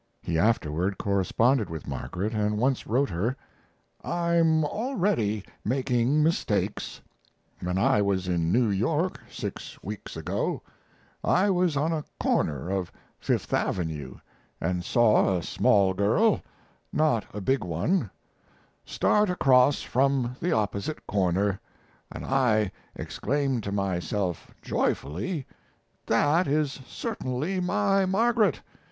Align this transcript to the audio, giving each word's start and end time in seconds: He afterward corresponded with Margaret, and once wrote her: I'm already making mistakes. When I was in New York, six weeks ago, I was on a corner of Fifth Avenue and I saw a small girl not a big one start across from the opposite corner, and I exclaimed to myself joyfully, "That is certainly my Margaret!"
He 0.23 0.39
afterward 0.39 0.97
corresponded 0.97 1.69
with 1.69 1.85
Margaret, 1.85 2.33
and 2.33 2.57
once 2.57 2.87
wrote 2.87 3.11
her: 3.11 3.37
I'm 4.03 4.65
already 4.65 5.45
making 5.63 6.23
mistakes. 6.23 7.01
When 7.59 7.77
I 7.77 8.01
was 8.01 8.27
in 8.27 8.51
New 8.51 8.67
York, 8.71 9.21
six 9.29 9.77
weeks 9.83 10.17
ago, 10.17 10.63
I 11.23 11.51
was 11.51 11.77
on 11.77 11.93
a 11.93 12.03
corner 12.19 12.67
of 12.67 12.91
Fifth 13.19 13.53
Avenue 13.53 14.15
and 14.59 14.79
I 14.79 14.81
saw 14.81 15.37
a 15.37 15.43
small 15.43 15.93
girl 15.93 16.41
not 16.91 17.25
a 17.31 17.39
big 17.39 17.63
one 17.63 18.09
start 18.83 19.29
across 19.29 19.83
from 19.83 20.35
the 20.41 20.51
opposite 20.51 21.05
corner, 21.05 21.59
and 22.11 22.25
I 22.25 22.71
exclaimed 22.95 23.61
to 23.65 23.71
myself 23.71 24.49
joyfully, 24.63 25.45
"That 26.07 26.47
is 26.47 26.71
certainly 26.87 27.59
my 27.59 28.07
Margaret!" 28.07 28.61